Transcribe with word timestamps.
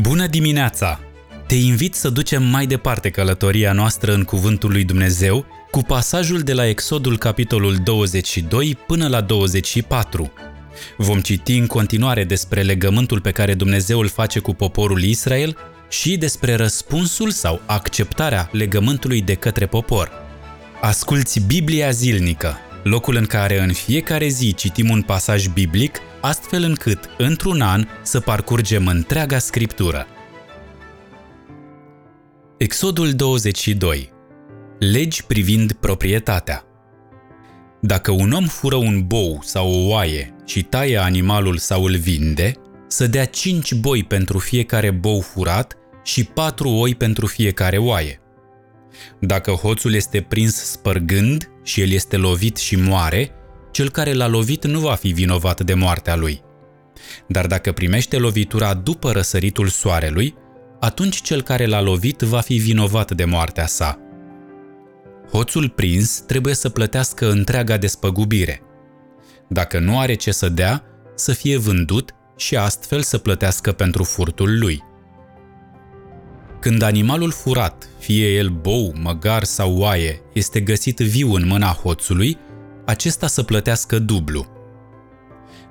Bună 0.00 0.26
dimineața! 0.26 1.00
Te 1.46 1.54
invit 1.54 1.94
să 1.94 2.10
ducem 2.10 2.42
mai 2.42 2.66
departe 2.66 3.10
călătoria 3.10 3.72
noastră 3.72 4.14
în 4.14 4.24
Cuvântul 4.24 4.70
lui 4.70 4.84
Dumnezeu 4.84 5.46
cu 5.70 5.82
pasajul 5.82 6.40
de 6.40 6.52
la 6.52 6.66
Exodul 6.66 7.18
capitolul 7.18 7.76
22 7.76 8.78
până 8.86 9.08
la 9.08 9.20
24. 9.20 10.32
Vom 10.96 11.20
citi 11.20 11.56
în 11.56 11.66
continuare 11.66 12.24
despre 12.24 12.62
legământul 12.62 13.20
pe 13.20 13.30
care 13.30 13.54
Dumnezeu 13.54 13.98
îl 13.98 14.08
face 14.08 14.38
cu 14.38 14.54
poporul 14.54 15.02
Israel 15.02 15.56
și 15.88 16.16
despre 16.16 16.54
răspunsul 16.54 17.30
sau 17.30 17.60
acceptarea 17.66 18.48
legământului 18.52 19.22
de 19.22 19.34
către 19.34 19.66
popor. 19.66 20.10
Asculți 20.80 21.40
Biblia 21.40 21.90
zilnică, 21.90 22.58
locul 22.82 23.16
în 23.16 23.26
care 23.26 23.60
în 23.60 23.72
fiecare 23.72 24.28
zi 24.28 24.54
citim 24.54 24.90
un 24.90 25.02
pasaj 25.02 25.46
biblic, 25.46 25.98
astfel 26.20 26.62
încât, 26.62 27.10
într-un 27.18 27.60
an, 27.60 27.86
să 28.02 28.20
parcurgem 28.20 28.86
întreaga 28.86 29.38
scriptură. 29.38 30.06
Exodul 32.56 33.12
22 33.12 34.12
Legi 34.78 35.24
privind 35.24 35.72
proprietatea 35.72 36.64
Dacă 37.80 38.10
un 38.10 38.32
om 38.32 38.46
fură 38.46 38.76
un 38.76 39.06
bou 39.06 39.40
sau 39.42 39.72
o 39.72 39.88
oaie 39.88 40.34
și 40.46 40.62
taie 40.62 40.96
animalul 40.96 41.56
sau 41.56 41.84
îl 41.84 41.96
vinde, 41.96 42.52
să 42.88 43.06
dea 43.06 43.24
cinci 43.24 43.74
boi 43.74 44.04
pentru 44.04 44.38
fiecare 44.38 44.90
bou 44.90 45.20
furat 45.20 45.74
și 46.04 46.24
patru 46.24 46.68
oi 46.68 46.94
pentru 46.94 47.26
fiecare 47.26 47.78
oaie. 47.78 48.19
Dacă 49.20 49.50
hoțul 49.50 49.94
este 49.94 50.20
prins 50.20 50.54
spărgând 50.54 51.50
și 51.62 51.80
el 51.80 51.90
este 51.90 52.16
lovit 52.16 52.56
și 52.56 52.76
moare, 52.76 53.30
cel 53.70 53.90
care 53.90 54.12
l-a 54.12 54.26
lovit 54.26 54.66
nu 54.66 54.78
va 54.80 54.94
fi 54.94 55.08
vinovat 55.08 55.60
de 55.60 55.74
moartea 55.74 56.16
lui. 56.16 56.42
Dar 57.28 57.46
dacă 57.46 57.72
primește 57.72 58.18
lovitura 58.18 58.74
după 58.74 59.12
răsăritul 59.12 59.68
soarelui, 59.68 60.34
atunci 60.80 61.22
cel 61.22 61.42
care 61.42 61.66
l-a 61.66 61.80
lovit 61.80 62.20
va 62.20 62.40
fi 62.40 62.56
vinovat 62.56 63.12
de 63.12 63.24
moartea 63.24 63.66
sa. 63.66 63.98
Hoțul 65.32 65.68
prins 65.68 66.18
trebuie 66.26 66.54
să 66.54 66.68
plătească 66.68 67.30
întreaga 67.30 67.76
despăgubire. 67.76 68.62
Dacă 69.48 69.78
nu 69.78 69.98
are 69.98 70.14
ce 70.14 70.30
să 70.30 70.48
dea, 70.48 70.84
să 71.14 71.32
fie 71.32 71.56
vândut 71.56 72.14
și 72.36 72.56
astfel 72.56 73.02
să 73.02 73.18
plătească 73.18 73.72
pentru 73.72 74.04
furtul 74.04 74.58
lui. 74.58 74.82
Când 76.60 76.82
animalul 76.82 77.30
furat, 77.30 77.88
fie 77.98 78.34
el 78.36 78.48
bou, 78.48 78.94
măgar 79.02 79.44
sau 79.44 79.78
oaie, 79.78 80.22
este 80.32 80.60
găsit 80.60 80.98
viu 80.98 81.32
în 81.32 81.46
mâna 81.46 81.66
hoțului, 81.66 82.38
acesta 82.84 83.26
să 83.26 83.42
plătească 83.42 83.98
dublu. 83.98 84.46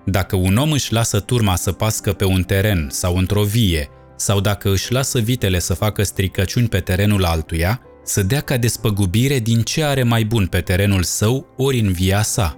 Dacă 0.06 0.36
un 0.36 0.58
om 0.58 0.72
își 0.72 0.94
lasă 0.94 1.20
turma 1.20 1.56
să 1.56 1.72
pască 1.72 2.14
pe 2.14 2.26
un 2.26 2.44
teren 2.44 2.88
sau 2.92 3.17
într-o 3.17 3.44
vie, 3.44 3.90
sau 4.16 4.40
dacă 4.40 4.72
își 4.72 4.92
lasă 4.92 5.20
vitele 5.20 5.60
să 5.60 5.73
facă 5.73 6.04
stricăciuni 6.04 6.67
pe 6.67 6.80
terenul 6.80 7.26
altuia, 7.26 7.82
să 8.04 8.23
dea 8.23 8.42
ca 8.42 8.58
despăgubire 8.58 9.40
din 9.40 9.62
ce 9.62 9.84
are 9.84 10.04
mai 10.04 10.23
bun 10.23 10.48
pe 10.48 10.62
terenul 10.62 11.04
său 11.04 11.54
ori 11.58 11.80
în 11.80 11.92
via 11.92 12.22
sa. 12.22 12.58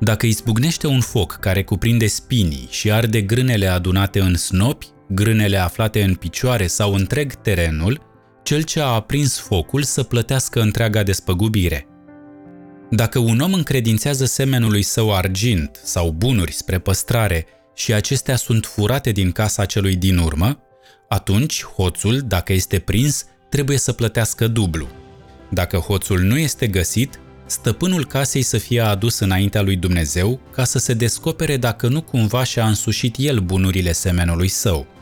Dacă 0.00 0.26
izbucnește 0.26 0.86
un 0.86 1.00
foc 1.00 1.32
care 1.40 1.62
cuprinde 1.62 2.06
spinii 2.06 2.66
și 2.70 2.92
arde 2.92 3.20
grânele 3.20 3.66
adunate 3.66 4.20
în 4.20 4.36
snopi, 4.36 4.93
grânele 5.08 5.56
aflate 5.56 6.02
în 6.02 6.14
picioare 6.14 6.66
sau 6.66 6.94
întreg 6.94 7.34
terenul, 7.34 8.00
cel 8.42 8.62
ce 8.62 8.80
a 8.80 8.86
aprins 8.86 9.38
focul 9.38 9.82
să 9.82 10.02
plătească 10.02 10.60
întreaga 10.60 11.02
despăgubire. 11.02 11.86
Dacă 12.90 13.18
un 13.18 13.40
om 13.40 13.52
încredințează 13.52 14.24
semenului 14.24 14.82
său 14.82 15.14
argint 15.14 15.80
sau 15.82 16.10
bunuri 16.10 16.52
spre 16.52 16.78
păstrare 16.78 17.46
și 17.74 17.92
acestea 17.92 18.36
sunt 18.36 18.66
furate 18.66 19.10
din 19.10 19.30
casa 19.30 19.64
celui 19.64 19.96
din 19.96 20.18
urmă, 20.18 20.58
atunci 21.08 21.64
hoțul, 21.64 22.18
dacă 22.18 22.52
este 22.52 22.78
prins, 22.78 23.24
trebuie 23.48 23.78
să 23.78 23.92
plătească 23.92 24.46
dublu. 24.46 24.88
Dacă 25.50 25.76
hoțul 25.76 26.20
nu 26.20 26.38
este 26.38 26.66
găsit, 26.66 27.20
stăpânul 27.46 28.06
casei 28.06 28.42
să 28.42 28.58
fie 28.58 28.80
adus 28.80 29.18
înaintea 29.18 29.62
lui 29.62 29.76
Dumnezeu 29.76 30.40
ca 30.52 30.64
să 30.64 30.78
se 30.78 30.94
descopere 30.94 31.56
dacă 31.56 31.88
nu 31.88 32.02
cumva 32.02 32.44
și-a 32.44 32.66
însușit 32.66 33.14
el 33.18 33.38
bunurile 33.38 33.92
semenului 33.92 34.48
său. 34.48 34.93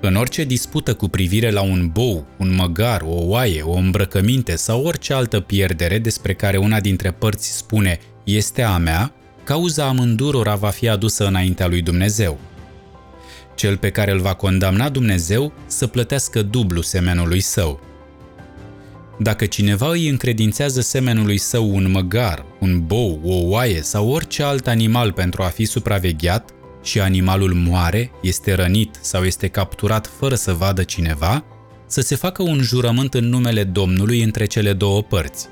În 0.00 0.14
orice 0.14 0.44
dispută 0.44 0.94
cu 0.94 1.08
privire 1.08 1.50
la 1.50 1.62
un 1.62 1.88
bou, 1.92 2.26
un 2.36 2.54
măgar, 2.54 3.02
o 3.02 3.14
oaie, 3.14 3.62
o 3.62 3.72
îmbrăcăminte 3.72 4.56
sau 4.56 4.82
orice 4.84 5.12
altă 5.12 5.40
pierdere 5.40 5.98
despre 5.98 6.34
care 6.34 6.56
una 6.56 6.80
dintre 6.80 7.10
părți 7.10 7.56
spune 7.56 7.98
este 8.24 8.62
a 8.62 8.76
mea, 8.76 9.12
cauza 9.44 9.84
amândurora 9.84 10.54
va 10.54 10.68
fi 10.68 10.88
adusă 10.88 11.26
înaintea 11.26 11.66
lui 11.66 11.82
Dumnezeu. 11.82 12.38
Cel 13.54 13.76
pe 13.76 13.90
care 13.90 14.10
îl 14.10 14.20
va 14.20 14.34
condamna 14.34 14.88
Dumnezeu 14.88 15.52
să 15.66 15.86
plătească 15.86 16.42
dublu 16.42 16.80
semenului 16.80 17.40
său. 17.40 17.80
Dacă 19.18 19.46
cineva 19.46 19.90
îi 19.90 20.08
încredințează 20.08 20.80
semenului 20.80 21.38
său 21.38 21.74
un 21.74 21.90
măgar, 21.90 22.44
un 22.60 22.86
bou, 22.86 23.20
o 23.24 23.48
oaie 23.48 23.82
sau 23.82 24.08
orice 24.08 24.42
alt 24.42 24.66
animal 24.66 25.12
pentru 25.12 25.42
a 25.42 25.46
fi 25.46 25.64
supravegheat, 25.64 26.50
și 26.88 27.00
animalul 27.00 27.54
moare, 27.54 28.10
este 28.22 28.54
rănit 28.54 28.98
sau 29.00 29.24
este 29.24 29.48
capturat 29.48 30.10
fără 30.18 30.34
să 30.34 30.52
vadă 30.52 30.82
cineva, 30.82 31.44
să 31.86 32.00
se 32.00 32.14
facă 32.14 32.42
un 32.42 32.60
jurământ 32.60 33.14
în 33.14 33.28
numele 33.28 33.64
Domnului 33.64 34.22
între 34.22 34.44
cele 34.44 34.72
două 34.72 35.02
părți. 35.02 35.48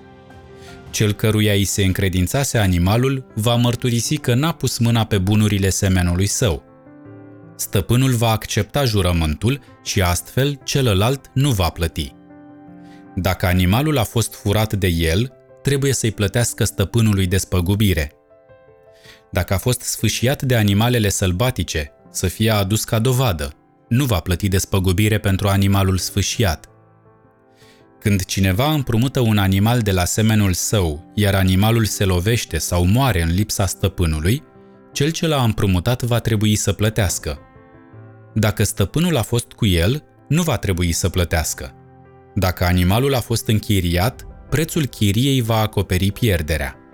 Cel 0.90 1.12
căruia 1.12 1.52
îi 1.52 1.64
se 1.64 1.84
încredințase 1.84 2.58
animalul 2.58 3.26
va 3.34 3.54
mărturisi 3.54 4.16
că 4.16 4.34
n-a 4.34 4.52
pus 4.52 4.78
mâna 4.78 5.04
pe 5.04 5.18
bunurile 5.18 5.68
semenului 5.68 6.26
său. 6.26 6.62
Stăpânul 7.56 8.14
va 8.14 8.30
accepta 8.30 8.84
jurământul 8.84 9.60
și 9.84 10.02
astfel 10.02 10.60
celălalt 10.64 11.30
nu 11.34 11.50
va 11.50 11.68
plăti. 11.68 12.12
Dacă 13.14 13.46
animalul 13.46 13.98
a 13.98 14.04
fost 14.04 14.34
furat 14.34 14.72
de 14.72 14.86
el, 14.86 15.32
trebuie 15.62 15.92
să-i 15.92 16.12
plătească 16.12 16.64
stăpânului 16.64 17.26
despăgubire– 17.26 18.10
dacă 19.36 19.54
a 19.54 19.58
fost 19.58 19.80
sfâșiat 19.80 20.42
de 20.42 20.56
animalele 20.56 21.08
sălbatice, 21.08 21.92
să 22.10 22.26
fie 22.26 22.50
adus 22.50 22.84
ca 22.84 22.98
dovadă. 22.98 23.52
Nu 23.88 24.04
va 24.04 24.20
plăti 24.20 24.48
despăgubire 24.48 25.18
pentru 25.18 25.48
animalul 25.48 25.98
sfâșiat. 25.98 26.68
Când 28.00 28.24
cineva 28.24 28.72
împrumută 28.72 29.20
un 29.20 29.38
animal 29.38 29.80
de 29.80 29.92
la 29.92 30.04
semenul 30.04 30.52
său, 30.52 31.12
iar 31.14 31.34
animalul 31.34 31.84
se 31.84 32.04
lovește 32.04 32.58
sau 32.58 32.86
moare 32.86 33.22
în 33.22 33.34
lipsa 33.34 33.66
stăpânului, 33.66 34.42
cel 34.92 35.10
ce 35.10 35.26
l-a 35.26 35.42
împrumutat 35.42 36.02
va 36.02 36.18
trebui 36.18 36.56
să 36.56 36.72
plătească. 36.72 37.38
Dacă 38.34 38.64
stăpânul 38.64 39.16
a 39.16 39.22
fost 39.22 39.52
cu 39.52 39.66
el, 39.66 40.04
nu 40.28 40.42
va 40.42 40.56
trebui 40.56 40.92
să 40.92 41.08
plătească. 41.08 41.74
Dacă 42.34 42.64
animalul 42.64 43.14
a 43.14 43.20
fost 43.20 43.48
închiriat, 43.48 44.26
prețul 44.50 44.86
chiriei 44.86 45.40
va 45.40 45.60
acoperi 45.60 46.10
pierderea 46.10 46.85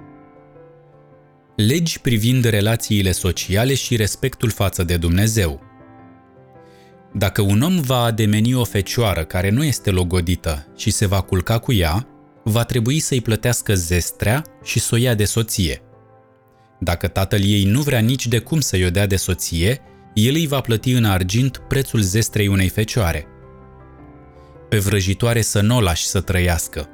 legi 1.56 2.00
privind 2.00 2.44
relațiile 2.44 3.12
sociale 3.12 3.74
și 3.74 3.96
respectul 3.96 4.50
față 4.50 4.82
de 4.82 4.96
Dumnezeu. 4.96 5.60
Dacă 7.14 7.42
un 7.42 7.60
om 7.60 7.80
va 7.80 8.02
ademeni 8.02 8.54
o 8.54 8.64
fecioară 8.64 9.24
care 9.24 9.50
nu 9.50 9.64
este 9.64 9.90
logodită 9.90 10.66
și 10.76 10.90
se 10.90 11.06
va 11.06 11.20
culca 11.20 11.58
cu 11.58 11.72
ea, 11.72 12.06
va 12.44 12.64
trebui 12.64 12.98
să-i 12.98 13.20
plătească 13.20 13.74
zestrea 13.74 14.44
și 14.64 14.78
să 14.78 14.94
o 14.94 14.98
ia 14.98 15.14
de 15.14 15.24
soție. 15.24 15.82
Dacă 16.80 17.08
tatăl 17.08 17.40
ei 17.44 17.64
nu 17.64 17.80
vrea 17.80 18.00
nici 18.00 18.26
de 18.26 18.38
cum 18.38 18.60
să-i 18.60 18.84
o 18.84 18.90
dea 18.90 19.06
de 19.06 19.16
soție, 19.16 19.80
el 20.14 20.34
îi 20.34 20.46
va 20.46 20.60
plăti 20.60 20.90
în 20.90 21.04
argint 21.04 21.62
prețul 21.68 22.00
zestrei 22.00 22.46
unei 22.46 22.68
fecioare. 22.68 23.26
Pe 24.68 24.78
vrăjitoare 24.78 25.40
să 25.40 25.60
nu 25.60 25.76
o 25.76 25.80
lași 25.80 26.04
să 26.04 26.20
trăiască, 26.20 26.88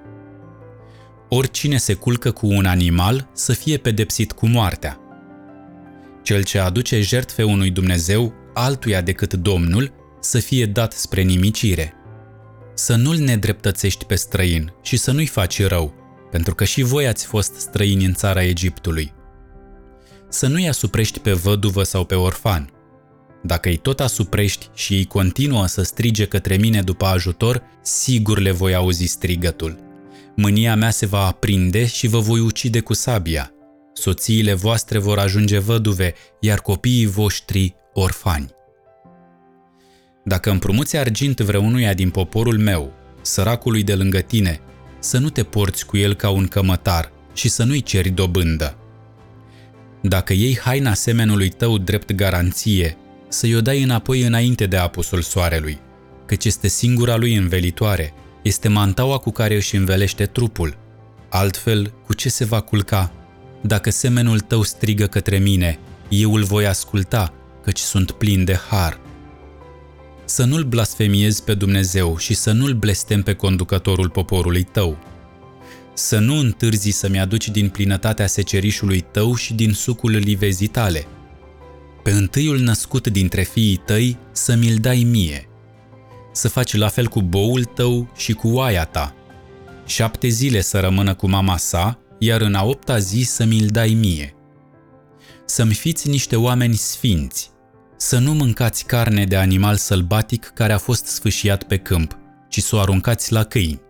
oricine 1.28 1.77
se 1.77 1.94
culcă 1.94 2.31
cu 2.31 2.47
un 2.47 2.65
animal 2.65 3.28
să 3.33 3.53
fie 3.53 3.77
pedepsit 3.77 4.33
cu 4.33 4.47
moartea. 4.47 4.99
Cel 6.22 6.43
ce 6.43 6.59
aduce 6.59 7.00
jertfe 7.00 7.43
unui 7.43 7.70
Dumnezeu 7.70 8.35
altuia 8.55 9.00
decât 9.00 9.35
Domnul 9.35 9.93
să 10.20 10.38
fie 10.38 10.67
dat 10.67 10.93
spre 10.93 11.23
nimicire. 11.23 11.94
Să 12.75 12.94
nu-l 12.94 13.17
nedreptățești 13.17 14.05
pe 14.05 14.14
străin 14.14 14.73
și 14.82 14.97
să 14.97 15.12
nu-i 15.12 15.26
faci 15.26 15.67
rău, 15.67 15.94
pentru 16.31 16.55
că 16.55 16.64
și 16.64 16.82
voi 16.82 17.06
ați 17.06 17.26
fost 17.26 17.55
străini 17.55 18.05
în 18.05 18.12
țara 18.12 18.43
Egiptului. 18.43 19.12
Să 20.29 20.47
nu-i 20.47 20.69
asuprești 20.69 21.19
pe 21.19 21.32
văduvă 21.32 21.82
sau 21.82 22.05
pe 22.05 22.14
orfan. 22.14 22.70
Dacă 23.43 23.69
îi 23.69 23.76
tot 23.76 24.00
asuprești 24.00 24.69
și 24.75 24.94
ei 24.94 25.05
continuă 25.05 25.67
să 25.67 25.82
strige 25.82 26.26
către 26.26 26.56
mine 26.56 26.82
după 26.82 27.05
ajutor, 27.05 27.62
sigur 27.82 28.38
le 28.38 28.50
voi 28.50 28.75
auzi 28.75 29.05
strigătul 29.05 29.88
mânia 30.40 30.76
mea 30.76 30.90
se 30.90 31.06
va 31.06 31.26
aprinde 31.26 31.87
și 31.87 32.06
vă 32.06 32.19
voi 32.19 32.40
ucide 32.40 32.81
cu 32.81 32.93
sabia. 32.93 33.52
Soțiile 33.93 34.52
voastre 34.52 34.99
vor 34.99 35.19
ajunge 35.19 35.58
văduve, 35.58 36.14
iar 36.40 36.58
copiii 36.58 37.06
voștri 37.06 37.75
orfani. 37.93 38.50
Dacă 40.25 40.50
împrumuți 40.50 40.96
argint 40.96 41.40
vreunuia 41.40 41.94
din 41.94 42.11
poporul 42.11 42.58
meu, 42.58 42.93
săracului 43.23 43.82
de 43.82 43.94
lângă 43.94 44.19
tine, 44.19 44.61
să 44.99 45.19
nu 45.19 45.31
te 45.31 45.43
porți 45.43 45.87
cu 45.87 45.96
el 45.96 46.14
ca 46.14 46.31
un 46.31 46.46
cămătar 46.46 47.12
și 47.35 47.49
să 47.49 47.64
nu-i 47.64 47.82
ceri 47.82 48.11
dobândă. 48.11 48.76
Dacă 50.02 50.32
iei 50.32 50.58
haina 50.58 50.94
semenului 50.94 51.49
tău 51.49 51.79
drept 51.79 52.12
garanție 52.12 52.96
să-i 53.29 53.56
o 53.56 53.61
dai 53.61 53.82
înapoi 53.82 54.23
înainte 54.23 54.67
de 54.67 54.76
apusul 54.76 55.23
soarelui, 55.23 55.79
căci 56.26 56.44
este 56.44 56.69
singura 56.69 57.17
lui 57.17 57.35
învelitoare, 57.35 58.12
este 58.43 58.69
mantaua 58.69 59.19
cu 59.19 59.31
care 59.31 59.55
își 59.55 59.76
învelește 59.76 60.26
trupul. 60.26 60.76
Altfel, 61.29 61.93
cu 62.06 62.14
ce 62.14 62.29
se 62.29 62.44
va 62.44 62.61
culca? 62.61 63.12
Dacă 63.61 63.90
semenul 63.90 64.40
tău 64.40 64.62
strigă 64.62 65.06
către 65.06 65.38
mine, 65.38 65.79
eu 66.08 66.35
îl 66.35 66.44
voi 66.44 66.67
asculta, 66.67 67.32
căci 67.62 67.79
sunt 67.79 68.11
plin 68.11 68.44
de 68.44 68.58
har. 68.70 69.00
Să 70.25 70.44
nu-l 70.44 70.64
blasfemiezi 70.64 71.43
pe 71.43 71.55
Dumnezeu 71.55 72.17
și 72.17 72.35
să 72.35 72.52
nu-l 72.52 72.73
blestem 72.73 73.23
pe 73.23 73.35
conducătorul 73.35 74.08
poporului 74.08 74.62
tău. 74.62 74.99
Să 75.94 76.19
nu 76.19 76.35
întârzi 76.38 76.90
să-mi 76.90 77.20
aduci 77.20 77.49
din 77.49 77.69
plinătatea 77.69 78.26
secerișului 78.26 79.00
tău 79.00 79.35
și 79.35 79.55
din 79.55 79.73
sucul 79.73 80.11
livezii 80.11 80.67
tale. 80.67 81.06
Pe 82.02 82.11
întâiul 82.11 82.58
născut 82.58 83.06
dintre 83.08 83.43
fiii 83.43 83.82
tăi 83.87 84.17
să 84.32 84.55
mi-l 84.55 84.76
dai 84.76 85.06
mie. 85.11 85.48
Să 86.32 86.48
faci 86.48 86.76
la 86.76 86.88
fel 86.88 87.06
cu 87.06 87.22
boul 87.22 87.64
tău 87.64 88.12
și 88.16 88.32
cu 88.32 88.48
oaia 88.48 88.84
ta. 88.84 89.14
Șapte 89.86 90.28
zile 90.28 90.60
să 90.60 90.80
rămână 90.80 91.14
cu 91.14 91.28
mama 91.28 91.56
sa, 91.56 91.98
iar 92.19 92.40
în 92.40 92.54
a 92.54 92.64
opta 92.64 92.98
zi 92.98 93.22
să 93.22 93.44
mi-l 93.44 93.66
dai 93.66 93.96
mie. 94.00 94.34
Să-mi 95.44 95.75
fiți 95.75 96.08
niște 96.08 96.36
oameni 96.36 96.75
sfinți, 96.75 97.50
să 97.96 98.19
nu 98.19 98.32
mâncați 98.32 98.84
carne 98.84 99.25
de 99.25 99.36
animal 99.36 99.76
sălbatic 99.76 100.50
care 100.54 100.72
a 100.72 100.78
fost 100.78 101.06
sfâșiat 101.06 101.62
pe 101.62 101.76
câmp, 101.76 102.19
ci 102.48 102.62
să 102.62 102.76
o 102.76 102.78
aruncați 102.78 103.32
la 103.32 103.44
câini. 103.44 103.80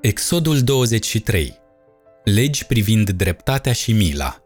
Exodul 0.00 0.60
23 0.60 1.58
Legi 2.24 2.66
privind 2.66 3.10
dreptatea 3.10 3.72
și 3.72 3.92
mila 3.92 4.42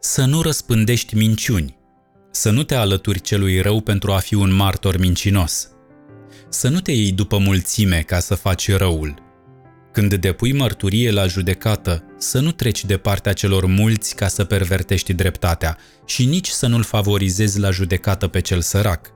Să 0.00 0.24
nu 0.24 0.42
răspândești 0.42 1.14
minciuni, 1.14 1.78
să 2.30 2.50
nu 2.50 2.62
te 2.62 2.74
alături 2.74 3.20
celui 3.20 3.60
rău 3.60 3.80
pentru 3.80 4.12
a 4.12 4.18
fi 4.18 4.34
un 4.34 4.52
martor 4.52 4.98
mincinos, 4.98 5.68
să 6.48 6.68
nu 6.68 6.80
te 6.80 6.92
iei 6.92 7.12
după 7.12 7.38
mulțime 7.38 8.02
ca 8.06 8.18
să 8.18 8.34
faci 8.34 8.76
răul, 8.76 9.14
când 9.92 10.14
depui 10.14 10.52
mărturie 10.52 11.10
la 11.10 11.26
judecată, 11.26 12.04
să 12.18 12.40
nu 12.40 12.52
treci 12.52 12.84
de 12.84 12.96
partea 12.96 13.32
celor 13.32 13.66
mulți 13.66 14.14
ca 14.14 14.28
să 14.28 14.44
pervertești 14.44 15.12
dreptatea 15.12 15.78
și 16.06 16.24
nici 16.24 16.48
să 16.48 16.66
nu-l 16.66 16.82
favorizezi 16.82 17.58
la 17.58 17.70
judecată 17.70 18.28
pe 18.28 18.40
cel 18.40 18.60
sărac. 18.60 19.12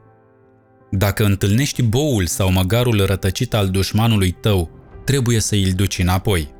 Dacă 0.90 1.24
întâlnești 1.24 1.82
boul 1.82 2.26
sau 2.26 2.52
măgarul 2.52 3.04
rătăcit 3.06 3.54
al 3.54 3.68
dușmanului 3.68 4.30
tău, 4.30 4.70
trebuie 5.04 5.40
să 5.40 5.54
îl 5.54 5.70
duci 5.72 5.98
înapoi. 5.98 6.54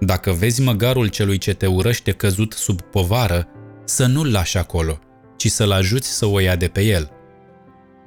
Dacă 0.00 0.32
vezi 0.32 0.60
măgarul 0.60 1.06
celui 1.06 1.38
ce 1.38 1.52
te 1.52 1.66
urăște 1.66 2.12
căzut 2.12 2.52
sub 2.52 2.80
povară, 2.80 3.48
să 3.84 4.06
nu-l 4.06 4.30
lași 4.30 4.58
acolo, 4.58 4.98
ci 5.46 5.50
să-l 5.50 5.70
ajuți 5.70 6.08
să 6.08 6.26
o 6.26 6.38
ia 6.38 6.56
de 6.56 6.68
pe 6.68 6.82
el. 6.82 7.10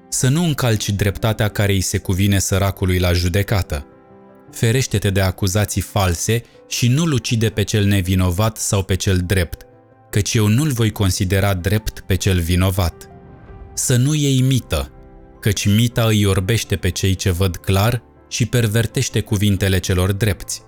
Să 0.09 0.27
nu 0.27 0.43
încalci 0.43 0.89
dreptatea 0.89 1.47
care 1.47 1.71
îi 1.71 1.81
se 1.81 1.97
cuvine 1.97 2.39
săracului 2.39 2.99
la 2.99 3.13
judecată– 3.13 3.83
ferește-te 4.51 5.09
de 5.09 5.21
acuzații 5.21 5.81
false 5.81 6.43
și 6.67 6.87
nu-l 6.87 7.11
ucide 7.11 7.49
pe 7.49 7.63
cel 7.63 7.85
nevinovat 7.85 8.57
sau 8.57 8.83
pe 8.83 8.95
cel 8.95 9.17
drept, 9.17 9.65
căci 10.09 10.33
eu 10.33 10.47
nu-l 10.47 10.71
voi 10.71 10.91
considera 10.91 11.53
drept 11.53 11.99
pe 11.99 12.15
cel 12.15 12.39
vinovat. 12.39 13.09
Să 13.73 13.95
nu 13.95 14.13
iei 14.13 14.41
mită, 14.41 14.91
căci 15.39 15.65
mita 15.65 16.03
îi 16.05 16.25
orbește 16.25 16.75
pe 16.75 16.89
cei 16.89 17.15
ce 17.15 17.31
văd 17.31 17.57
clar 17.57 18.03
și 18.29 18.45
pervertește 18.45 19.21
cuvintele 19.21 19.79
celor 19.79 20.11
drepți. 20.11 20.61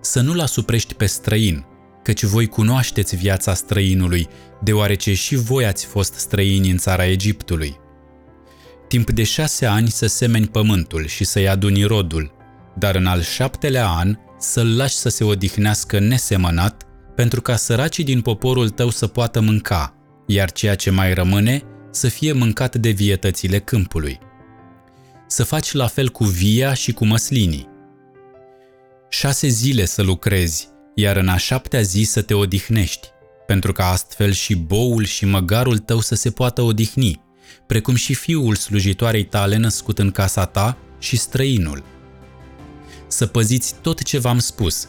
Să 0.00 0.20
nu-l 0.20 0.40
asuprești 0.40 0.94
pe 0.94 1.06
străin, 1.06 1.64
căci 2.10 2.24
voi 2.24 2.46
cunoașteți 2.46 3.16
viața 3.16 3.54
străinului, 3.54 4.28
deoarece 4.62 5.14
și 5.14 5.34
voi 5.34 5.66
ați 5.66 5.86
fost 5.86 6.14
străini 6.14 6.70
în 6.70 6.76
țara 6.76 7.06
Egiptului. 7.06 7.76
Timp 8.88 9.10
de 9.10 9.22
șase 9.22 9.66
ani 9.66 9.88
să 9.88 10.06
semeni 10.06 10.46
pământul 10.46 11.06
și 11.06 11.24
să-i 11.24 11.48
aduni 11.48 11.84
rodul, 11.84 12.32
dar 12.78 12.94
în 12.94 13.06
al 13.06 13.22
șaptelea 13.22 13.88
an 13.88 14.18
să-l 14.38 14.76
lași 14.76 14.94
să 14.94 15.08
se 15.08 15.24
odihnească 15.24 15.98
nesemănat, 15.98 16.82
pentru 17.14 17.40
ca 17.40 17.56
săracii 17.56 18.04
din 18.04 18.20
poporul 18.20 18.68
tău 18.68 18.90
să 18.90 19.06
poată 19.06 19.40
mânca, 19.40 19.94
iar 20.26 20.52
ceea 20.52 20.74
ce 20.74 20.90
mai 20.90 21.14
rămâne 21.14 21.62
să 21.90 22.08
fie 22.08 22.32
mâncat 22.32 22.76
de 22.76 22.90
vietățile 22.90 23.58
câmpului. 23.58 24.18
Să 25.26 25.44
faci 25.44 25.72
la 25.72 25.86
fel 25.86 26.08
cu 26.08 26.24
via 26.24 26.74
și 26.74 26.92
cu 26.92 27.04
măslinii. 27.04 27.68
Șase 29.08 29.48
zile 29.48 29.84
să 29.84 30.02
lucrezi, 30.02 30.68
iar 31.00 31.16
în 31.16 31.28
a 31.28 31.36
șaptea 31.36 31.80
zi 31.80 32.02
să 32.02 32.22
te 32.22 32.34
odihnești, 32.34 33.08
pentru 33.46 33.72
ca 33.72 33.90
astfel 33.90 34.32
și 34.32 34.54
boul 34.54 35.04
și 35.04 35.24
măgarul 35.24 35.78
tău 35.78 36.00
să 36.00 36.14
se 36.14 36.30
poată 36.30 36.62
odihni, 36.62 37.20
precum 37.66 37.94
și 37.94 38.14
fiul 38.14 38.54
slujitoarei 38.54 39.24
tale 39.24 39.56
născut 39.56 39.98
în 39.98 40.10
casa 40.10 40.44
ta 40.44 40.78
și 40.98 41.16
străinul. 41.16 41.84
Să 43.06 43.26
păziți 43.26 43.74
tot 43.82 44.02
ce 44.02 44.18
v-am 44.18 44.38
spus, 44.38 44.88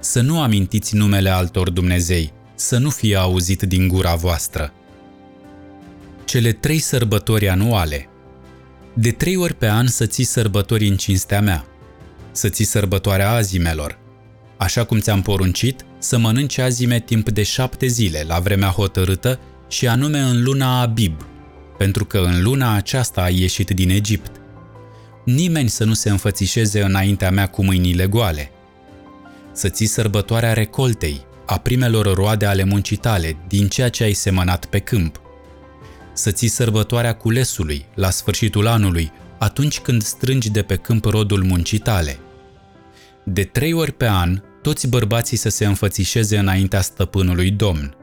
să 0.00 0.20
nu 0.20 0.42
amintiți 0.42 0.94
numele 0.94 1.30
altor 1.30 1.70
Dumnezei, 1.70 2.32
să 2.54 2.78
nu 2.78 2.90
fie 2.90 3.16
auzit 3.16 3.62
din 3.62 3.88
gura 3.88 4.14
voastră. 4.14 4.72
Cele 6.24 6.52
trei 6.52 6.78
sărbători 6.78 7.48
anuale. 7.48 8.08
De 8.94 9.10
trei 9.10 9.36
ori 9.36 9.54
pe 9.54 9.68
an 9.68 9.86
să 9.86 10.06
ții 10.06 10.24
sărbători 10.24 10.88
în 10.88 10.96
cinstea 10.96 11.40
mea, 11.40 11.64
să 12.32 12.48
ții 12.48 12.64
sărbătoarea 12.64 13.30
azimelor, 13.30 13.99
așa 14.60 14.84
cum 14.84 14.98
ți-am 14.98 15.22
poruncit, 15.22 15.84
să 15.98 16.18
mănânci 16.18 16.58
azime 16.58 17.00
timp 17.00 17.30
de 17.30 17.42
șapte 17.42 17.86
zile, 17.86 18.24
la 18.26 18.38
vremea 18.38 18.68
hotărâtă, 18.68 19.40
și 19.68 19.88
anume 19.88 20.18
în 20.18 20.42
luna 20.42 20.80
Abib, 20.80 21.26
pentru 21.78 22.04
că 22.04 22.18
în 22.18 22.42
luna 22.42 22.74
aceasta 22.74 23.22
ai 23.22 23.40
ieșit 23.40 23.70
din 23.70 23.90
Egipt 23.90 24.40
nimeni 25.24 25.68
să 25.68 25.84
nu 25.84 25.92
se 25.92 26.10
înfățișeze 26.10 26.82
înaintea 26.82 27.30
mea 27.30 27.46
cu 27.46 27.64
mâinile 27.64 28.06
goale. 28.06 28.50
Să 29.52 29.68
ții 29.68 29.86
sărbătoarea 29.86 30.52
recoltei, 30.52 31.26
a 31.46 31.58
primelor 31.58 32.14
roade 32.14 32.46
ale 32.46 32.64
muncii 32.64 32.96
tale, 32.96 33.36
din 33.48 33.68
ceea 33.68 33.88
ce 33.88 34.02
ai 34.02 34.12
semănat 34.12 34.64
pe 34.64 34.78
câmp. 34.78 35.20
Să 36.12 36.30
ții 36.30 36.48
sărbătoarea 36.48 37.14
culesului, 37.14 37.84
la 37.94 38.10
sfârșitul 38.10 38.66
anului, 38.66 39.12
atunci 39.38 39.80
când 39.80 40.02
strângi 40.02 40.50
de 40.50 40.62
pe 40.62 40.76
câmp 40.76 41.04
rodul 41.04 41.42
muncii 41.42 41.78
tale. 41.78 42.18
De 43.24 43.44
trei 43.44 43.72
ori 43.72 43.92
pe 43.92 44.08
an, 44.08 44.42
toți 44.62 44.88
bărbații 44.88 45.36
să 45.36 45.48
se 45.48 45.66
înfățișeze 45.66 46.38
înaintea 46.38 46.80
stăpânului 46.80 47.50
Domn. 47.50 47.94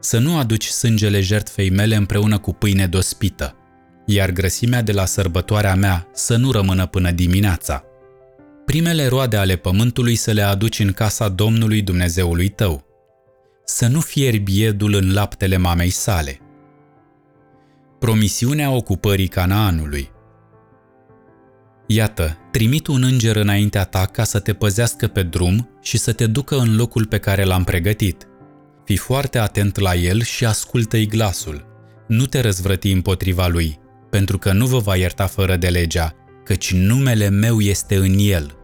Să 0.00 0.18
nu 0.18 0.36
aduci 0.36 0.66
sângele 0.66 1.20
jertfei 1.20 1.70
mele 1.70 1.94
împreună 1.96 2.38
cu 2.38 2.52
pâine 2.52 2.86
dospită, 2.86 3.56
iar 4.06 4.30
grăsimea 4.30 4.82
de 4.82 4.92
la 4.92 5.04
sărbătoarea 5.04 5.74
mea 5.74 6.08
să 6.12 6.36
nu 6.36 6.50
rămână 6.50 6.86
până 6.86 7.10
dimineața. 7.10 7.84
Primele 8.64 9.06
roade 9.06 9.36
ale 9.36 9.56
pământului 9.56 10.14
să 10.14 10.30
le 10.30 10.42
aduci 10.42 10.78
în 10.78 10.92
casa 10.92 11.28
Domnului 11.28 11.82
Dumnezeului 11.82 12.48
tău. 12.48 12.84
Să 13.64 13.86
nu 13.86 14.00
fierbi 14.00 14.52
biedul 14.52 14.94
în 14.94 15.12
laptele 15.12 15.56
mamei 15.56 15.90
sale. 15.90 16.40
Promisiunea 17.98 18.70
ocupării 18.70 19.28
Canaanului 19.28 20.10
Iată, 21.92 22.36
trimit 22.50 22.86
un 22.86 23.02
înger 23.02 23.36
înaintea 23.36 23.84
ta 23.84 24.06
ca 24.06 24.24
să 24.24 24.38
te 24.38 24.52
păzească 24.52 25.06
pe 25.06 25.22
drum 25.22 25.68
și 25.82 25.98
să 25.98 26.12
te 26.12 26.26
ducă 26.26 26.56
în 26.58 26.76
locul 26.76 27.06
pe 27.06 27.18
care 27.18 27.44
l-am 27.44 27.64
pregătit. 27.64 28.26
Fii 28.84 28.96
foarte 28.96 29.38
atent 29.38 29.78
la 29.78 29.94
el 29.94 30.22
și 30.22 30.44
ascultă-i 30.44 31.06
glasul. 31.06 31.66
Nu 32.08 32.26
te 32.26 32.40
răzvrăti 32.40 32.90
împotriva 32.90 33.46
lui, 33.46 33.78
pentru 34.10 34.38
că 34.38 34.52
nu 34.52 34.66
vă 34.66 34.78
va 34.78 34.96
ierta 34.96 35.26
fără 35.26 35.56
de 35.56 35.68
legea, 35.68 36.14
căci 36.44 36.72
numele 36.72 37.28
meu 37.28 37.60
este 37.60 37.96
în 37.96 38.14
el. 38.18 38.56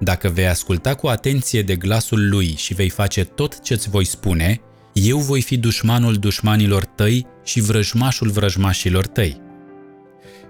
Dacă 0.00 0.28
vei 0.28 0.48
asculta 0.48 0.94
cu 0.94 1.06
atenție 1.06 1.62
de 1.62 1.76
glasul 1.76 2.28
lui 2.28 2.54
și 2.56 2.74
vei 2.74 2.88
face 2.88 3.24
tot 3.24 3.60
ce-ți 3.60 3.88
voi 3.88 4.04
spune, 4.04 4.60
eu 4.92 5.18
voi 5.18 5.42
fi 5.42 5.56
dușmanul 5.56 6.14
dușmanilor 6.14 6.84
tăi 6.84 7.26
și 7.44 7.60
vrăjmașul 7.60 8.30
vrăjmașilor 8.30 9.06
tăi. 9.06 9.46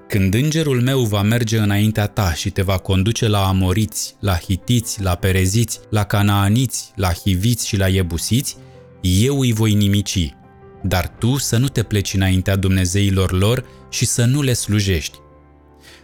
Când 0.08 0.34
îngerul 0.34 0.80
meu 0.80 1.00
va 1.00 1.22
merge 1.22 1.58
înaintea 1.58 2.06
ta 2.06 2.34
și 2.34 2.50
te 2.50 2.62
va 2.62 2.78
conduce 2.78 3.28
la 3.28 3.48
amoriți, 3.48 4.14
la 4.20 4.36
hitiți, 4.36 5.02
la 5.02 5.14
pereziți, 5.14 5.80
la 5.90 6.04
canaaniți, 6.04 6.92
la 6.94 7.12
hiviți 7.12 7.66
și 7.66 7.76
la 7.76 7.88
iebusiți, 7.88 8.56
eu 9.00 9.40
îi 9.40 9.52
voi 9.52 9.74
nimici 9.74 10.36
dar 10.82 11.08
tu 11.18 11.36
să 11.36 11.56
nu 11.56 11.68
te 11.68 11.82
pleci 11.82 12.14
înaintea 12.14 12.56
Dumnezeilor 12.56 13.32
lor 13.32 13.64
și 13.90 14.04
să 14.04 14.24
nu 14.24 14.42
le 14.42 14.52
slujești. 14.52 15.18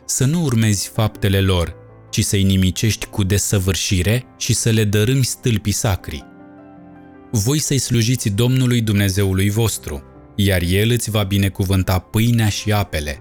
Să 0.06 0.24
nu 0.24 0.42
urmezi 0.42 0.88
faptele 0.88 1.40
lor, 1.40 1.74
ci 2.10 2.24
să-i 2.24 2.42
nimicești 2.42 3.06
cu 3.06 3.24
desăvârșire 3.24 4.24
și 4.38 4.52
să 4.52 4.70
le 4.70 4.84
dărâmi 4.84 5.24
stâlpii 5.24 5.72
sacri. 5.72 6.24
Voi 7.30 7.58
să-i 7.58 7.78
slujiți 7.78 8.28
Domnului 8.28 8.80
Dumnezeului 8.80 9.50
vostru, 9.50 10.02
iar 10.36 10.62
El 10.62 10.90
îți 10.90 11.10
va 11.10 11.22
binecuvânta 11.22 11.98
pâinea 11.98 12.48
și 12.48 12.72
apele. 12.72 13.18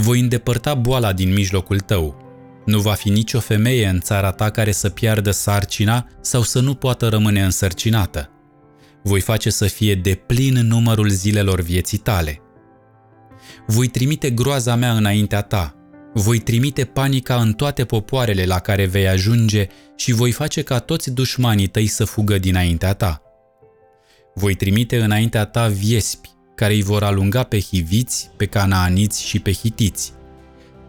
Voi 0.00 0.20
îndepărta 0.20 0.74
boala 0.74 1.12
din 1.12 1.32
mijlocul 1.32 1.80
tău. 1.80 2.16
Nu 2.64 2.80
va 2.80 2.92
fi 2.92 3.08
nicio 3.08 3.40
femeie 3.40 3.86
în 3.86 4.00
țara 4.00 4.30
ta 4.30 4.50
care 4.50 4.72
să 4.72 4.88
piardă 4.88 5.30
sarcina 5.30 6.06
sau 6.20 6.42
să 6.42 6.60
nu 6.60 6.74
poată 6.74 7.08
rămâne 7.08 7.42
însărcinată 7.42 8.30
Voi 9.02 9.20
face 9.20 9.50
să 9.50 9.66
fie 9.66 9.94
de 9.94 10.14
plin 10.14 10.54
numărul 10.54 11.08
zilelor 11.08 11.60
vieții 11.60 11.98
tale. 11.98 12.40
Voi 13.66 13.86
trimite 13.86 14.30
groaza 14.30 14.74
mea 14.74 14.92
înaintea 14.92 15.42
ta, 15.42 15.74
voi 16.14 16.38
trimite 16.38 16.84
panica 16.84 17.40
în 17.40 17.52
toate 17.52 17.84
popoarele 17.84 18.44
la 18.44 18.58
care 18.58 18.86
vei 18.86 19.08
ajunge 19.08 19.66
și 19.96 20.12
voi 20.12 20.30
face 20.30 20.62
ca 20.62 20.78
toți 20.78 21.10
dușmanii 21.10 21.66
tăi 21.66 21.86
să 21.86 22.04
fugă 22.04 22.38
dinaintea 22.38 22.94
ta. 22.94 23.22
Voi 24.34 24.54
trimite 24.54 25.02
înaintea 25.02 25.44
ta 25.44 25.68
viespi, 25.68 26.27
care 26.58 26.74
îi 26.74 26.82
vor 26.82 27.02
alunga 27.02 27.42
pe 27.42 27.60
hiviți, 27.60 28.30
pe 28.36 28.46
canaaniți 28.46 29.26
și 29.26 29.38
pe 29.38 29.52
hitiți. 29.52 30.12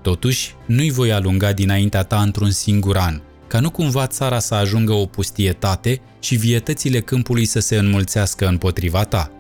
Totuși, 0.02 0.54
nu-i 0.66 0.92
voi 0.92 1.12
alunga 1.12 1.54
dinaintea 1.54 2.04
ta 2.04 2.22
într-un 2.22 2.52
singur 2.52 2.98
an, 2.98 3.22
ca 3.48 3.60
nu 3.60 3.70
cumva 3.70 4.08
țara 4.08 4.40
să 4.40 4.56
ajungă 4.56 4.94
o 4.94 5.06
pustietate 5.06 6.02
și 6.20 6.36
vietățile 6.36 7.00
câmpului 7.00 7.46
să 7.46 7.60
se 7.60 7.78
înmulțească 7.78 8.48
împotriva 8.48 9.04
ta. 9.04 9.32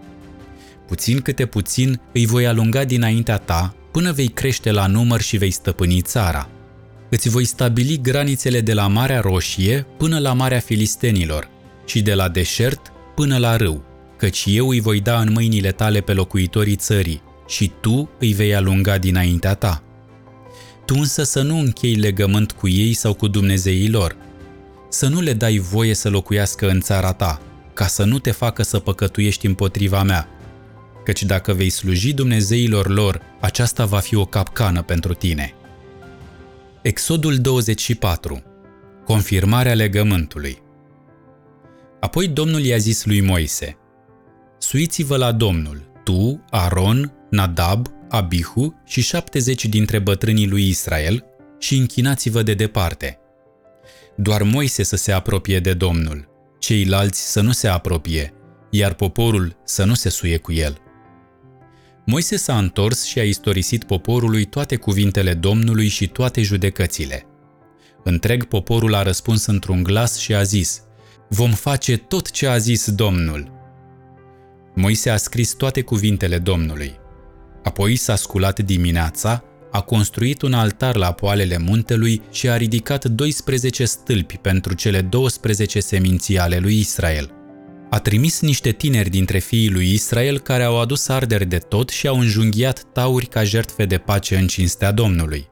Puțin 0.87 1.19
câte 1.19 1.45
puțin 1.45 2.01
îi 2.13 2.25
voi 2.25 2.47
alunga 2.47 2.83
dinaintea 2.83 3.37
ta 3.37 3.75
până 3.91 4.11
vei 4.11 4.27
crește 4.27 4.71
la 4.71 4.87
număr 4.87 5.21
și 5.21 5.37
vei 5.37 5.51
stăpâni 5.51 6.01
țara. 6.01 6.49
Îți 7.09 7.29
voi 7.29 7.45
stabili 7.45 8.01
granițele 8.01 8.61
de 8.61 8.73
la 8.73 8.87
Marea 8.87 9.19
Roșie 9.19 9.85
până 9.97 10.19
la 10.19 10.33
Marea 10.33 10.59
Filistenilor 10.59 11.49
și 11.85 12.01
de 12.01 12.13
la 12.13 12.27
deșert 12.27 12.91
până 13.15 13.37
la 13.37 13.55
râu, 13.55 13.88
căci 14.19 14.43
eu 14.47 14.69
îi 14.69 14.79
voi 14.79 14.99
da 14.99 15.19
în 15.19 15.31
mâinile 15.31 15.71
tale 15.71 16.01
pe 16.01 16.13
locuitorii 16.13 16.75
țării 16.75 17.21
și 17.47 17.71
tu 17.81 18.09
îi 18.19 18.33
vei 18.33 18.55
alunga 18.55 18.97
dinaintea 18.97 19.53
ta. 19.53 19.83
Tu 20.85 20.95
însă 20.97 21.23
să 21.23 21.41
nu 21.41 21.57
închei 21.57 21.95
legământ 21.95 22.51
cu 22.51 22.67
ei 22.67 22.93
sau 22.93 23.13
cu 23.13 23.27
Dumnezeii 23.27 23.89
lor, 23.89 24.15
să 24.89 25.07
nu 25.07 25.21
le 25.21 25.33
dai 25.33 25.57
voie 25.57 25.93
să 25.93 26.09
locuiască 26.09 26.69
în 26.69 26.79
țara 26.79 27.13
ta, 27.13 27.41
ca 27.73 27.87
să 27.87 28.03
nu 28.03 28.19
te 28.19 28.31
facă 28.31 28.63
să 28.63 28.79
păcătuiești 28.79 29.45
împotriva 29.45 30.03
mea, 30.03 30.27
căci 31.05 31.23
dacă 31.23 31.53
vei 31.53 31.69
sluji 31.69 32.13
Dumnezeilor 32.13 32.87
lor, 32.87 33.21
aceasta 33.39 33.85
va 33.85 33.99
fi 33.99 34.15
o 34.15 34.25
capcană 34.25 34.81
pentru 34.81 35.13
tine. 35.13 35.53
Exodul 36.81 37.37
24 37.37 38.43
Confirmarea 39.05 39.73
legământului 39.73 40.57
Apoi 41.99 42.27
Domnul 42.27 42.61
i-a 42.61 42.77
zis 42.77 43.05
lui 43.05 43.21
Moise, 43.21 43.78
Suiți-vă 44.59 45.17
la 45.17 45.31
Domnul, 45.31 45.91
tu, 46.03 46.45
Aron, 46.49 47.13
Nadab, 47.29 47.87
Abihu 48.09 48.81
și 48.85 49.01
70 49.01 49.65
dintre 49.65 49.99
bătrânii 49.99 50.47
lui 50.47 50.67
Israel 50.67 51.25
și 51.59 51.77
închinați-vă 51.77 52.41
de 52.41 52.53
departe. 52.53 53.19
Doar 54.15 54.43
Moise 54.43 54.83
să 54.83 54.95
se 54.95 55.11
apropie 55.11 55.59
de 55.59 55.73
Domnul, 55.73 56.27
ceilalți 56.59 57.31
să 57.31 57.41
nu 57.41 57.51
se 57.51 57.67
apropie, 57.67 58.33
iar 58.69 58.93
poporul 58.93 59.57
să 59.65 59.83
nu 59.83 59.93
se 59.93 60.09
suie 60.09 60.37
cu 60.37 60.51
el. 60.51 60.77
Moise 62.05 62.35
s-a 62.35 62.57
întors 62.57 63.03
și 63.03 63.19
a 63.19 63.23
istorisit 63.23 63.83
poporului 63.83 64.45
toate 64.45 64.75
cuvintele 64.75 65.33
Domnului 65.33 65.87
și 65.87 66.07
toate 66.07 66.41
judecățile. 66.41 67.25
Întreg 68.03 68.43
poporul 68.43 68.95
a 68.95 69.03
răspuns 69.03 69.45
într-un 69.45 69.83
glas 69.83 70.17
și 70.17 70.33
a 70.33 70.43
zis, 70.43 70.81
Vom 71.29 71.51
face 71.51 71.97
tot 71.97 72.31
ce 72.31 72.47
a 72.47 72.57
zis 72.57 72.91
Domnul. 72.91 73.58
Moise 74.79 75.09
a 75.09 75.17
scris 75.17 75.53
toate 75.53 75.81
cuvintele 75.81 76.37
Domnului. 76.37 76.95
Apoi 77.63 77.95
s-a 77.95 78.15
sculat 78.15 78.59
dimineața, 78.59 79.43
a 79.71 79.81
construit 79.81 80.41
un 80.41 80.53
altar 80.53 80.95
la 80.95 81.11
poalele 81.11 81.57
muntelui 81.57 82.21
și 82.31 82.49
a 82.49 82.57
ridicat 82.57 83.05
12 83.05 83.85
stâlpi 83.85 84.37
pentru 84.37 84.73
cele 84.73 85.01
12 85.01 85.79
seminții 85.79 86.39
ale 86.39 86.57
lui 86.57 86.79
Israel– 86.79 87.33
a 87.89 87.99
trimis 87.99 88.41
niște 88.41 88.71
tineri 88.71 89.09
dintre 89.09 89.37
fiii 89.37 89.69
lui 89.69 89.93
Israel 89.93 90.39
care 90.39 90.63
au 90.63 90.79
adus 90.79 91.07
arderi 91.07 91.45
de 91.45 91.57
tot 91.57 91.89
și 91.89 92.07
au 92.07 92.19
înjunghiat 92.19 92.83
tauri 92.93 93.25
ca 93.25 93.43
jertfe 93.43 93.85
de 93.85 93.97
pace 93.97 94.35
în 94.37 94.47
cinstea 94.47 94.91
Domnului. 94.91 95.47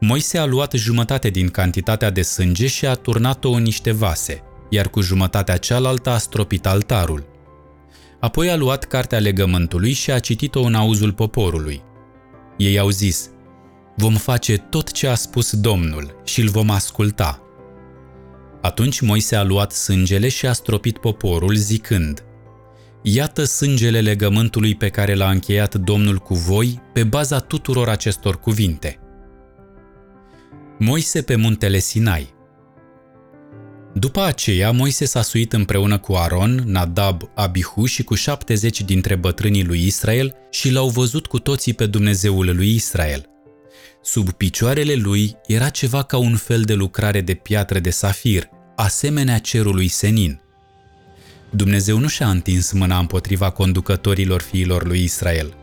Moise 0.00 0.38
a 0.38 0.44
luat 0.44 0.72
jumătate 0.72 1.28
din 1.28 1.48
cantitatea 1.48 2.10
de 2.10 2.22
sânge 2.22 2.66
și 2.66 2.86
a 2.86 2.94
turnat-o 2.94 3.50
în 3.50 3.62
niște 3.62 3.92
vase, 3.92 4.42
iar 4.70 4.88
cu 4.88 5.00
jumătatea 5.00 5.56
cealaltă 5.56 6.10
a 6.10 6.18
stropit 6.18 6.66
altarul. 6.66 7.35
Apoi 8.20 8.50
a 8.50 8.56
luat 8.56 8.84
cartea 8.84 9.18
legământului 9.18 9.92
și 9.92 10.10
a 10.10 10.18
citit-o 10.18 10.60
în 10.60 10.74
auzul 10.74 11.12
poporului. 11.12 11.82
Ei 12.56 12.78
au 12.78 12.88
zis, 12.88 13.30
vom 13.96 14.14
face 14.14 14.56
tot 14.56 14.92
ce 14.92 15.06
a 15.06 15.14
spus 15.14 15.56
Domnul 15.56 16.20
și 16.24 16.40
îl 16.40 16.48
vom 16.48 16.70
asculta– 16.70 17.40
atunci 18.66 19.00
Moise 19.00 19.36
a 19.36 19.42
luat 19.42 19.72
sângele 19.72 20.28
și 20.28 20.46
a 20.46 20.52
stropit 20.52 20.98
poporul, 20.98 21.54
zicând, 21.54 22.24
Iată 23.02 23.44
sângele 23.44 24.00
legământului 24.00 24.74
pe 24.74 24.88
care 24.88 25.14
l-a 25.14 25.30
încheiat 25.30 25.74
Domnul 25.74 26.18
cu 26.18 26.34
voi 26.34 26.82
pe 26.92 27.04
baza 27.04 27.38
tuturor 27.38 27.88
acestor 27.88 28.40
cuvinte. 28.40 29.00
Moise 30.78 31.22
pe 31.22 31.36
muntele 31.36 31.78
Sinai 31.78 32.34
După 33.98 34.22
aceea, 34.22 34.70
Moise 34.70 35.04
s-a 35.04 35.22
suit 35.22 35.52
împreună 35.52 35.98
cu 35.98 36.14
Aron, 36.14 36.62
Nadab, 36.66 37.22
Abihu 37.34 37.84
și 37.84 38.02
cu 38.02 38.14
șaptezeci 38.14 38.80
dintre 38.80 39.14
bătrânii 39.14 39.64
lui 39.64 39.86
Israel 39.86 40.34
și 40.50 40.70
l-au 40.70 40.88
văzut 40.88 41.26
cu 41.26 41.38
toții 41.38 41.74
pe 41.74 41.86
Dumnezeul 41.86 42.56
lui 42.56 42.74
Israel– 42.74 43.28
Sub 44.06 44.30
picioarele 44.30 44.94
lui 44.94 45.36
era 45.46 45.68
ceva 45.68 46.02
ca 46.02 46.16
un 46.16 46.36
fel 46.36 46.62
de 46.62 46.74
lucrare 46.74 47.20
de 47.20 47.34
piatră 47.34 47.78
de 47.78 47.90
safir, 47.90 48.48
asemenea 48.76 49.38
cerului 49.38 49.88
senin. 49.88 50.40
Dumnezeu 51.50 51.98
nu 51.98 52.08
și-a 52.08 52.30
întins 52.30 52.72
mâna 52.72 52.98
împotriva 52.98 53.50
conducătorilor 53.50 54.40
fiilor 54.40 54.86
lui 54.86 55.02
Israel. 55.02 55.54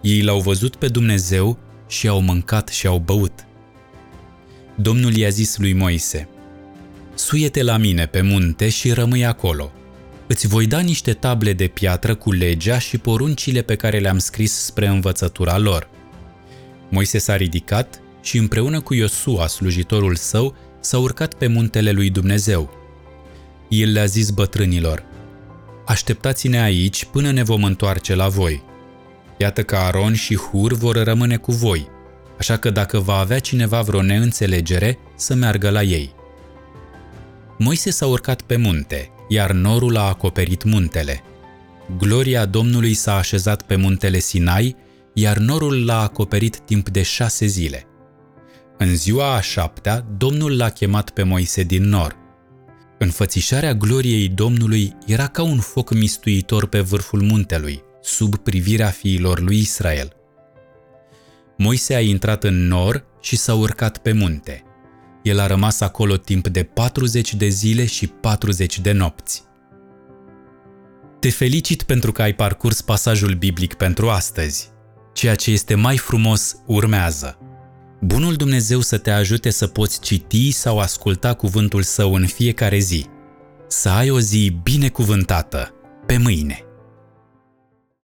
Ei 0.00 0.22
l-au 0.22 0.40
văzut 0.40 0.76
pe 0.76 0.88
Dumnezeu 0.88 1.58
și 1.88 2.08
au 2.08 2.20
mâncat 2.20 2.68
și 2.68 2.86
au 2.86 2.98
băut. 2.98 3.46
Domnul 4.74 5.16
i-a 5.16 5.28
zis 5.28 5.56
lui 5.56 5.72
Moise, 5.72 6.28
Suiete 7.16 7.62
la 7.62 7.76
mine 7.76 8.06
pe 8.06 8.20
munte 8.20 8.68
și 8.68 8.92
rămâi 8.92 9.24
acolo. 9.24 9.72
Îți 10.26 10.46
voi 10.46 10.66
da 10.66 10.80
niște 10.80 11.12
table 11.12 11.52
de 11.52 11.66
piatră 11.66 12.14
cu 12.14 12.32
legea 12.32 12.78
și 12.78 12.98
poruncile 12.98 13.62
pe 13.62 13.74
care 13.76 13.98
le-am 13.98 14.18
scris 14.18 14.52
spre 14.52 14.86
învățătura 14.86 15.58
lor. 15.58 15.88
Moise 16.88 17.18
s-a 17.18 17.36
ridicat 17.36 18.00
și 18.22 18.38
împreună 18.38 18.80
cu 18.80 18.94
Iosua, 18.94 19.46
slujitorul 19.46 20.14
său, 20.14 20.56
s-a 20.80 20.98
urcat 20.98 21.34
pe 21.34 21.46
muntele 21.46 21.90
lui 21.90 22.10
Dumnezeu. 22.10 22.70
El 23.68 23.92
le-a 23.92 24.04
zis 24.04 24.30
bătrânilor, 24.30 25.04
Așteptați-ne 25.86 26.60
aici 26.60 27.04
până 27.04 27.30
ne 27.30 27.42
vom 27.42 27.64
întoarce 27.64 28.14
la 28.14 28.28
voi. 28.28 28.62
Iată 29.38 29.62
că 29.62 29.76
Aron 29.76 30.14
și 30.14 30.36
Hur 30.36 30.72
vor 30.72 31.02
rămâne 31.02 31.36
cu 31.36 31.52
voi, 31.52 31.88
așa 32.38 32.56
că 32.56 32.70
dacă 32.70 32.98
va 32.98 33.16
avea 33.16 33.38
cineva 33.38 33.80
vreo 33.80 34.02
neînțelegere, 34.02 34.98
să 35.14 35.34
meargă 35.34 35.70
la 35.70 35.82
ei. 35.82 36.14
Moise 37.58 37.90
s-a 37.90 38.06
urcat 38.06 38.42
pe 38.42 38.56
munte, 38.56 39.10
iar 39.28 39.52
norul 39.52 39.96
a 39.96 40.08
acoperit 40.08 40.64
muntele. 40.64 41.22
Gloria 41.98 42.46
Domnului 42.46 42.94
s-a 42.94 43.16
așezat 43.16 43.62
pe 43.62 43.76
muntele 43.76 44.18
Sinai 44.18 44.76
iar 45.18 45.36
norul 45.36 45.84
l-a 45.84 46.02
acoperit 46.02 46.58
timp 46.58 46.88
de 46.88 47.02
șase 47.02 47.46
zile. 47.46 47.86
În 48.78 48.96
ziua 48.96 49.34
a 49.34 49.40
șaptea, 49.40 50.06
Domnul 50.16 50.56
l-a 50.56 50.70
chemat 50.70 51.10
pe 51.10 51.22
Moise 51.22 51.62
din 51.62 51.88
nor. 51.88 52.16
Înfățișarea 52.98 53.74
gloriei 53.74 54.28
Domnului 54.28 54.92
era 55.06 55.26
ca 55.26 55.42
un 55.42 55.58
foc 55.58 55.94
mistuitor 55.94 56.66
pe 56.66 56.80
vârful 56.80 57.22
muntelui, 57.22 57.82
sub 58.02 58.36
privirea 58.36 58.88
fiilor 58.88 59.40
lui 59.40 59.58
Israel. 59.58 60.12
Moise 61.56 61.94
a 61.94 62.00
intrat 62.00 62.44
în 62.44 62.66
nor 62.66 63.04
și 63.20 63.36
s-a 63.36 63.54
urcat 63.54 63.98
pe 63.98 64.12
munte. 64.12 64.62
El 65.26 65.38
a 65.40 65.46
rămas 65.46 65.80
acolo 65.80 66.16
timp 66.16 66.48
de 66.48 66.62
40 66.62 67.34
de 67.34 67.48
zile 67.48 67.86
și 67.86 68.06
40 68.06 68.80
de 68.80 68.92
nopți. 68.92 69.42
Te 71.20 71.30
felicit 71.30 71.82
pentru 71.82 72.12
că 72.12 72.22
ai 72.22 72.34
parcurs 72.34 72.80
pasajul 72.80 73.34
biblic 73.34 73.74
pentru 73.74 74.08
astăzi 74.08 74.70
ceea 75.12 75.34
ce 75.34 75.50
este 75.50 75.74
mai 75.74 75.96
frumos 75.96 76.56
urmează. 76.66 77.38
Bunul 78.00 78.34
Dumnezeu 78.34 78.80
să 78.80 78.98
te 78.98 79.10
ajute 79.10 79.50
să 79.50 79.66
poți 79.66 80.00
citi 80.00 80.50
sau 80.50 80.78
asculta 80.78 81.34
cuvântul 81.34 81.82
său 81.82 82.14
în 82.14 82.26
fiecare 82.26 82.78
zi. 82.78 83.06
Să 83.68 83.88
ai 83.88 84.10
o 84.10 84.20
zi 84.20 84.58
binecuvântată. 84.62 85.74
Pe 86.06 86.16
mâine! 86.16 86.65